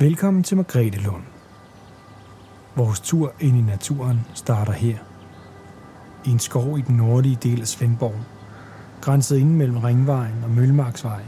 Velkommen 0.00 0.42
til 0.42 0.56
Margrethe 0.56 1.02
Lund. 1.02 1.22
Vores 2.76 3.00
tur 3.00 3.32
ind 3.40 3.56
i 3.56 3.60
naturen 3.60 4.20
starter 4.34 4.72
her. 4.72 4.98
I 6.26 6.30
en 6.30 6.38
skov 6.38 6.78
i 6.78 6.80
den 6.80 6.96
nordlige 6.96 7.38
del 7.42 7.60
af 7.60 7.66
Svendborg, 7.66 8.20
grænset 9.00 9.36
ind 9.36 9.50
mellem 9.50 9.76
Ringvejen 9.76 10.44
og 10.44 10.50
Møllemarksvej, 10.50 11.22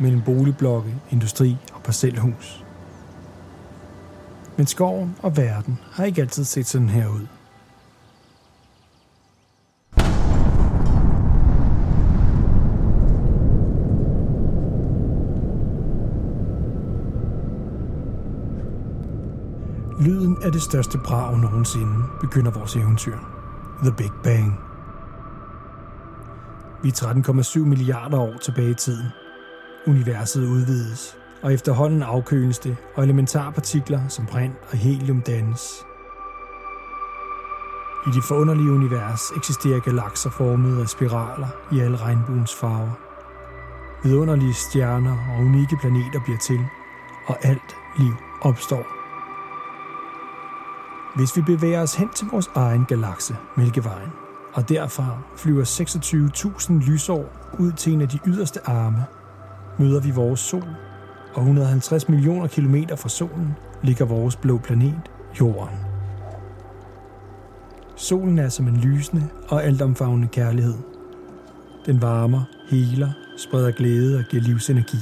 mellem 0.00 0.22
boligblokke, 0.22 0.94
industri 1.10 1.56
og 1.74 1.82
parcelhus. 1.82 2.64
Men 4.56 4.66
skoven 4.66 5.16
og 5.22 5.36
verden 5.36 5.78
har 5.92 6.04
ikke 6.04 6.20
altid 6.20 6.44
set 6.44 6.66
sådan 6.66 6.88
her 6.88 7.08
ud. 7.08 7.26
Lyden 20.04 20.42
af 20.42 20.52
det 20.52 20.62
største 20.62 20.98
brag 20.98 21.38
nogensinde 21.38 22.04
begynder 22.20 22.50
vores 22.50 22.76
eventyr. 22.76 23.18
The 23.82 23.92
Big 23.92 24.10
Bang. 24.22 24.60
Vi 26.82 26.88
er 26.88 26.92
13,7 26.92 27.58
milliarder 27.58 28.18
år 28.18 28.36
tilbage 28.42 28.70
i 28.70 28.74
tiden. 28.74 29.06
Universet 29.86 30.44
udvides, 30.44 31.16
og 31.42 31.54
efterhånden 31.54 32.02
afkøles 32.02 32.58
det, 32.58 32.76
og 32.94 33.04
elementarpartikler 33.04 34.08
som 34.08 34.26
brint 34.26 34.54
og 34.70 34.78
helium 34.78 35.20
dannes. 35.20 35.84
I 38.06 38.10
det 38.10 38.24
forunderlige 38.24 38.72
univers 38.72 39.22
eksisterer 39.36 39.80
galakser 39.80 40.30
formet 40.30 40.80
af 40.80 40.88
spiraler 40.88 41.48
i 41.72 41.80
alle 41.80 41.96
regnbuens 41.96 42.54
farver. 42.54 42.98
Vidunderlige 44.04 44.54
stjerner 44.54 45.16
og 45.30 45.44
unikke 45.44 45.76
planeter 45.80 46.20
bliver 46.24 46.38
til, 46.38 46.60
og 47.26 47.36
alt 47.42 47.76
liv 47.98 48.14
opstår. 48.40 49.01
Hvis 51.16 51.36
vi 51.36 51.42
bevæger 51.42 51.82
os 51.82 51.94
hen 51.94 52.08
til 52.08 52.26
vores 52.32 52.50
egen 52.54 52.84
galakse, 52.84 53.36
Mælkevejen, 53.56 54.10
og 54.52 54.68
derfra 54.68 55.18
flyver 55.36 55.64
26.000 55.64 56.90
lysår 56.90 57.50
ud 57.58 57.72
til 57.72 57.92
en 57.92 58.00
af 58.00 58.08
de 58.08 58.18
yderste 58.26 58.68
arme, 58.68 59.04
møder 59.78 60.00
vi 60.00 60.10
vores 60.10 60.40
sol, 60.40 60.68
og 61.34 61.42
150 61.42 62.08
millioner 62.08 62.46
kilometer 62.46 62.96
fra 62.96 63.08
solen 63.08 63.56
ligger 63.82 64.04
vores 64.04 64.36
blå 64.36 64.58
planet, 64.58 65.00
Jorden. 65.40 65.76
Solen 67.96 68.38
er 68.38 68.48
som 68.48 68.68
en 68.68 68.76
lysende 68.76 69.28
og 69.48 69.64
altomfavnende 69.64 70.28
kærlighed. 70.28 70.74
Den 71.86 72.02
varmer, 72.02 72.42
heler, 72.68 73.10
spreder 73.36 73.70
glæde 73.70 74.18
og 74.18 74.24
giver 74.24 74.42
livsenergi. 74.42 74.98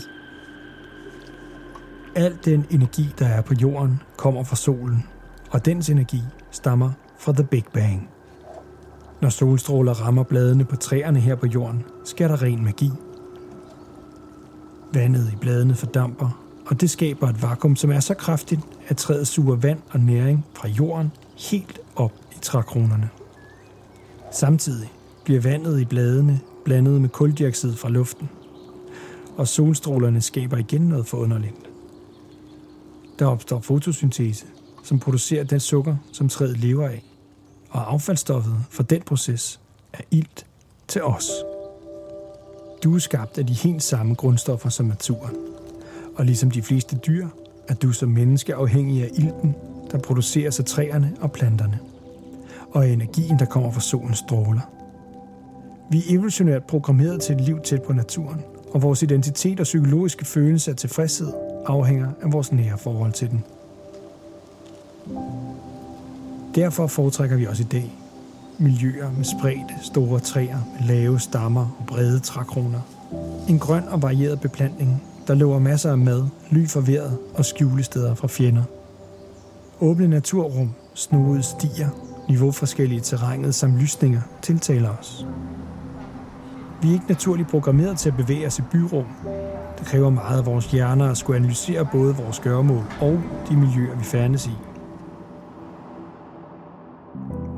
Al 2.14 2.38
den 2.44 2.66
energi, 2.70 3.14
der 3.18 3.26
er 3.26 3.42
på 3.42 3.54
jorden, 3.62 4.02
kommer 4.16 4.44
fra 4.44 4.56
solen– 4.56 5.06
og 5.50 5.66
dens 5.66 5.90
energi 5.90 6.22
stammer 6.50 6.90
fra 7.18 7.32
The 7.32 7.44
Big 7.44 7.64
Bang. 7.72 8.08
Når 9.20 9.28
solstråler 9.28 9.92
rammer 9.92 10.22
bladene 10.22 10.64
på 10.64 10.76
træerne 10.76 11.20
her 11.20 11.34
på 11.34 11.46
jorden, 11.46 11.84
sker 12.04 12.28
der 12.28 12.42
ren 12.42 12.64
magi. 12.64 12.90
Vandet 14.92 15.32
i 15.32 15.36
bladene 15.36 15.74
fordamper, 15.74 16.42
og 16.66 16.80
det 16.80 16.90
skaber 16.90 17.28
et 17.28 17.42
vakuum, 17.42 17.76
som 17.76 17.90
er 17.90 18.00
så 18.00 18.14
kraftigt, 18.14 18.60
at 18.88 18.96
træet 18.96 19.26
suger 19.26 19.56
vand 19.56 19.78
og 19.90 20.00
næring 20.00 20.46
fra 20.54 20.68
jorden 20.68 21.12
helt 21.50 21.78
op 21.96 22.12
i 22.36 22.38
trækronerne. 22.42 23.08
Samtidig 24.32 24.92
bliver 25.24 25.40
vandet 25.40 25.80
i 25.80 25.84
bladene 25.84 26.40
blandet 26.64 27.00
med 27.00 27.08
kuldioxid 27.08 27.76
fra 27.76 27.88
luften, 27.88 28.28
og 29.36 29.48
solstrålerne 29.48 30.20
skaber 30.20 30.56
igen 30.56 30.80
noget 30.80 31.06
forunderligt. 31.06 31.70
Der 33.18 33.26
opstår 33.26 33.60
fotosyntese, 33.60 34.46
som 34.84 34.98
producerer 34.98 35.44
den 35.44 35.60
sukker, 35.60 35.96
som 36.12 36.28
træet 36.28 36.58
lever 36.58 36.88
af. 36.88 37.04
Og 37.70 37.92
affaldsstoffet 37.92 38.54
fra 38.70 38.82
den 38.82 39.02
proces 39.02 39.60
er 39.92 40.02
ilt 40.10 40.46
til 40.88 41.02
os. 41.02 41.30
Du 42.84 42.94
er 42.94 42.98
skabt 42.98 43.38
af 43.38 43.46
de 43.46 43.54
helt 43.54 43.82
samme 43.82 44.14
grundstoffer 44.14 44.68
som 44.68 44.86
naturen. 44.86 45.36
Og 46.16 46.24
ligesom 46.24 46.50
de 46.50 46.62
fleste 46.62 46.96
dyr, 46.96 47.28
er 47.68 47.74
du 47.74 47.92
som 47.92 48.08
menneske 48.08 48.54
afhængig 48.54 49.02
af 49.02 49.10
ilten, 49.14 49.54
der 49.90 49.98
produceres 49.98 50.58
af 50.58 50.64
træerne 50.64 51.16
og 51.20 51.32
planterne. 51.32 51.78
Og 52.70 52.84
af 52.84 52.88
energien, 52.88 53.38
der 53.38 53.44
kommer 53.44 53.70
fra 53.72 53.80
solens 53.80 54.18
stråler. 54.18 54.60
Vi 55.90 55.98
er 55.98 56.14
evolutionært 56.14 56.64
programmeret 56.64 57.22
til 57.22 57.34
et 57.34 57.40
liv 57.40 57.60
tæt 57.60 57.82
på 57.82 57.92
naturen, 57.92 58.40
og 58.70 58.82
vores 58.82 59.02
identitet 59.02 59.60
og 59.60 59.64
psykologiske 59.64 60.24
følelse 60.24 60.70
af 60.70 60.76
tilfredshed 60.76 61.32
afhænger 61.66 62.08
af 62.22 62.32
vores 62.32 62.52
nære 62.52 62.78
forhold 62.78 63.12
til 63.12 63.30
den. 63.30 63.44
Derfor 66.54 66.86
foretrækker 66.86 67.36
vi 67.36 67.46
også 67.46 67.62
i 67.62 67.66
dag 67.66 67.92
miljøer 68.58 69.10
med 69.16 69.24
spredte 69.24 69.74
store 69.82 70.20
træer 70.20 70.58
med 70.80 70.88
lave 70.88 71.20
stammer 71.20 71.76
og 71.78 71.86
brede 71.86 72.20
trækroner. 72.20 72.80
En 73.48 73.58
grøn 73.58 73.88
og 73.88 74.02
varieret 74.02 74.40
beplantning, 74.40 75.02
der 75.26 75.34
lover 75.34 75.58
masser 75.58 75.90
af 75.90 75.98
mad, 75.98 76.26
ly 76.50 76.66
for 76.66 76.80
vejret 76.80 77.18
og 77.34 77.44
skjulesteder 77.44 78.14
fra 78.14 78.28
fjender. 78.28 78.62
Åbne 79.80 80.08
naturrum, 80.08 80.70
snoede 80.94 81.42
stier, 81.42 81.88
niveauforskellige 82.28 83.00
terrænet 83.00 83.54
samt 83.54 83.78
lysninger 83.78 84.20
tiltaler 84.42 84.90
os. 84.90 85.26
Vi 86.82 86.88
er 86.88 86.92
ikke 86.92 87.08
naturligt 87.08 87.48
programmeret 87.48 87.98
til 87.98 88.08
at 88.08 88.16
bevæge 88.16 88.46
os 88.46 88.58
i 88.58 88.62
byrum. 88.62 89.06
Det 89.78 89.86
kræver 89.86 90.10
meget 90.10 90.38
af 90.38 90.46
vores 90.46 90.66
hjerner 90.66 91.10
at 91.10 91.16
skulle 91.16 91.36
analysere 91.36 91.88
både 91.92 92.16
vores 92.16 92.40
gøremål 92.40 92.84
og 93.00 93.20
de 93.48 93.56
miljøer, 93.56 93.96
vi 93.96 94.04
færdes 94.04 94.46
i. 94.46 94.69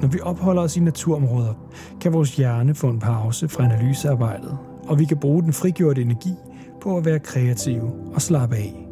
Når 0.03 0.09
vi 0.09 0.21
opholder 0.23 0.63
os 0.63 0.77
i 0.77 0.81
naturområder, 0.81 1.55
kan 2.01 2.13
vores 2.13 2.37
hjerne 2.37 2.75
få 2.75 2.89
en 2.89 2.99
pause 2.99 3.49
fra 3.49 3.65
analysearbejdet, 3.65 4.59
og 4.89 4.99
vi 4.99 5.05
kan 5.05 5.17
bruge 5.17 5.43
den 5.43 5.53
frigjorte 5.53 6.03
energi 6.03 6.35
på 6.81 6.97
at 6.97 7.05
være 7.05 7.19
kreative 7.19 7.93
og 8.15 8.23
slappe 8.23 8.57
af. 8.57 8.87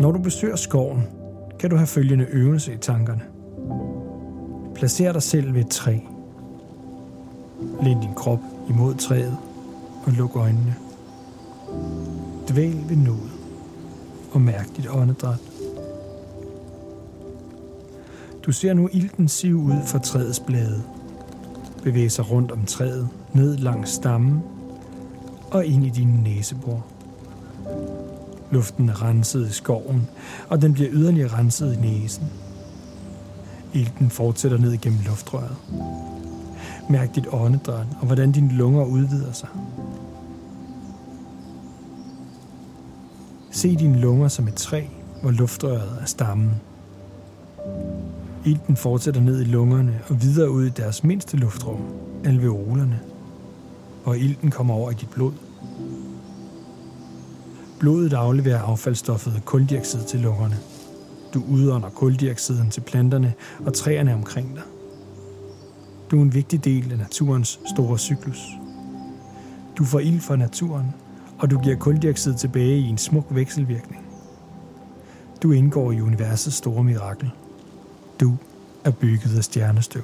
Når 0.00 0.12
du 0.12 0.18
besøger 0.18 0.56
skoven, 0.56 1.02
kan 1.60 1.70
du 1.70 1.76
have 1.76 1.86
følgende 1.86 2.26
øvelse 2.30 2.72
i 2.72 2.76
tankerne. 2.76 3.22
Placer 4.74 5.12
dig 5.12 5.22
selv 5.22 5.54
ved 5.54 5.60
et 5.60 5.70
træ. 5.70 5.98
Læn 7.82 8.00
din 8.00 8.14
krop 8.16 8.40
imod 8.68 8.94
træet 8.94 9.36
og 10.06 10.12
luk 10.12 10.36
øjnene. 10.36 10.74
Dvæl 12.48 12.84
ved 12.88 12.96
noget 12.96 13.30
og 14.32 14.40
mærk 14.40 14.76
dit 14.76 14.88
åndedræt. 14.90 15.47
Du 18.42 18.52
ser 18.52 18.74
nu 18.74 18.88
ilten 18.92 19.28
sive 19.28 19.56
ud 19.56 19.86
fra 19.86 19.98
træets 19.98 20.40
blade. 20.40 20.82
Bevæge 21.82 22.10
sig 22.10 22.30
rundt 22.30 22.52
om 22.52 22.64
træet, 22.64 23.08
ned 23.32 23.56
langs 23.56 23.90
stammen 23.90 24.42
og 25.50 25.66
ind 25.66 25.86
i 25.86 25.88
dine 25.88 26.22
næsebor. 26.22 26.86
Luften 28.50 28.88
er 28.88 29.02
renset 29.02 29.48
i 29.48 29.52
skoven, 29.52 30.08
og 30.48 30.62
den 30.62 30.72
bliver 30.72 30.90
yderligere 30.92 31.38
renset 31.38 31.74
i 31.74 31.80
næsen. 31.80 32.24
Ilten 33.74 34.10
fortsætter 34.10 34.58
ned 34.58 34.72
igennem 34.72 35.00
luftrøret. 35.06 35.56
Mærk 36.90 37.14
dit 37.14 37.26
åndedræt 37.32 37.86
og 38.00 38.06
hvordan 38.06 38.32
dine 38.32 38.52
lunger 38.52 38.84
udvider 38.84 39.32
sig. 39.32 39.48
Se 43.50 43.76
dine 43.76 44.00
lunger 44.00 44.28
som 44.28 44.48
et 44.48 44.54
træ, 44.54 44.82
hvor 45.22 45.30
luftrøret 45.30 45.98
er 46.00 46.06
stammen. 46.06 46.50
Ilten 48.44 48.76
fortsætter 48.76 49.20
ned 49.20 49.40
i 49.40 49.44
lungerne 49.44 50.00
og 50.08 50.22
videre 50.22 50.50
ud 50.50 50.66
i 50.66 50.68
deres 50.68 51.04
mindste 51.04 51.36
luftrum, 51.36 51.80
alveolerne, 52.24 53.00
og 54.04 54.18
ilten 54.18 54.50
kommer 54.50 54.74
over 54.74 54.90
i 54.90 54.94
dit 54.94 55.10
blod. 55.10 55.32
Blodet 57.80 58.12
afleverer 58.12 58.62
affaldsstoffet 58.62 59.42
kuldioxid 59.44 60.00
til 60.08 60.20
lungerne. 60.20 60.56
Du 61.34 61.42
udånder 61.50 61.90
kuldioxiden 61.90 62.70
til 62.70 62.80
planterne 62.80 63.34
og 63.66 63.74
træerne 63.74 64.14
omkring 64.14 64.54
dig. 64.54 64.62
Du 66.10 66.18
er 66.18 66.22
en 66.22 66.34
vigtig 66.34 66.64
del 66.64 66.92
af 66.92 66.98
naturens 66.98 67.60
store 67.74 67.98
cyklus. 67.98 68.46
Du 69.78 69.84
får 69.84 69.98
ild 69.98 70.20
fra 70.20 70.36
naturen, 70.36 70.86
og 71.38 71.50
du 71.50 71.60
giver 71.60 71.76
kuldioxid 71.76 72.34
tilbage 72.34 72.78
i 72.78 72.88
en 72.88 72.98
smuk 72.98 73.26
vekselvirkning. 73.30 74.06
Du 75.42 75.52
indgår 75.52 75.92
i 75.92 76.00
universets 76.00 76.56
store 76.56 76.84
mirakel. 76.84 77.30
Du 78.20 78.36
er 78.84 78.90
bygget 78.90 79.36
af 79.36 79.44
stjernestøv. 79.44 80.02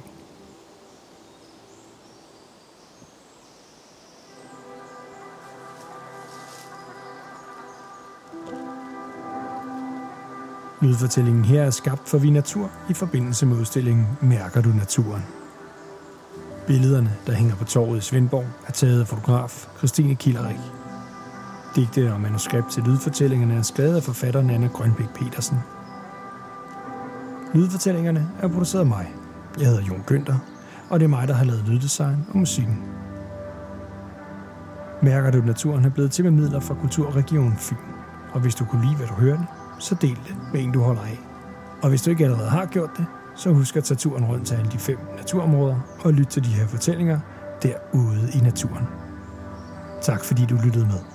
Lydfortællingen 10.81 11.45
her 11.45 11.63
er 11.63 11.69
skabt 11.69 12.09
for 12.09 12.17
Vi 12.17 12.29
Natur 12.29 12.71
i 12.89 12.93
forbindelse 12.93 13.45
med 13.45 13.57
udstillingen 13.57 14.07
Mærker 14.21 14.61
du 14.61 14.69
naturen? 14.69 15.23
Billederne, 16.67 17.15
der 17.27 17.33
hænger 17.33 17.55
på 17.55 17.63
torvet 17.63 17.97
i 17.97 18.01
Svendborg, 18.01 18.45
er 18.67 18.71
taget 18.71 19.01
af 19.01 19.07
fotograf 19.07 19.67
Christine 19.77 20.15
Kilderik. 20.15 20.59
Digte 21.75 22.13
og 22.13 22.21
manuskript 22.21 22.71
til 22.71 22.83
lydfortællingerne 22.83 23.55
er 23.55 23.61
skrevet 23.61 23.95
af 23.95 24.03
forfatteren 24.03 24.49
Anna 24.49 24.67
Grønbæk 24.67 25.09
Petersen. 25.15 25.57
Lydfortællingerne 27.55 28.27
er 28.41 28.47
produceret 28.47 28.81
af 28.81 28.87
mig. 28.87 29.13
Jeg 29.59 29.67
hedder 29.67 29.83
Jon 29.83 30.03
Günther, 30.11 30.35
og 30.89 30.99
det 30.99 31.03
er 31.03 31.09
mig, 31.09 31.27
der 31.27 31.33
har 31.33 31.45
lavet 31.45 31.63
lyddesign 31.67 32.25
og 32.29 32.37
musikken. 32.37 32.83
Mærker 35.01 35.31
du, 35.31 35.37
at 35.37 35.45
naturen 35.45 35.85
er 35.85 35.89
blevet 35.89 36.11
til 36.11 36.23
med 36.23 36.31
midler 36.31 36.59
fra 36.59 36.73
Kulturregion 36.73 37.53
Fyn? 37.57 37.75
Og 38.33 38.41
hvis 38.41 38.55
du 38.55 38.65
kunne 38.65 38.85
lide, 38.85 38.95
hvad 38.95 39.07
du 39.07 39.13
hørte, 39.13 39.41
så 39.79 39.95
del 40.01 40.15
det 40.27 40.35
med 40.53 40.63
en, 40.63 40.71
du 40.71 40.81
holder 40.81 41.01
af. 41.01 41.19
Og 41.81 41.89
hvis 41.89 42.01
du 42.01 42.09
ikke 42.09 42.23
allerede 42.23 42.49
har 42.49 42.65
gjort 42.65 42.89
det, 42.97 43.05
så 43.35 43.53
husk 43.53 43.75
at 43.75 43.83
tage 43.83 43.97
turen 43.97 44.25
rundt 44.25 44.47
til 44.47 44.55
alle 44.55 44.71
de 44.71 44.77
fem 44.77 44.97
naturområder 45.17 45.75
og 46.03 46.13
lytte 46.13 46.31
til 46.31 46.43
de 46.43 46.49
her 46.49 46.67
fortællinger 46.67 47.19
derude 47.63 48.29
i 48.33 48.39
naturen. 48.39 48.85
Tak 50.01 50.23
fordi 50.23 50.45
du 50.45 50.55
lyttede 50.63 50.85
med. 50.85 51.14